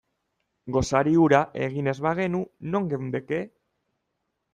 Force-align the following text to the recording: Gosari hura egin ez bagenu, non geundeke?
Gosari 0.77 1.11
hura 1.25 1.41
egin 1.65 1.91
ez 1.93 1.95
bagenu, 2.05 2.39
non 2.77 2.87
geundeke? 2.95 3.43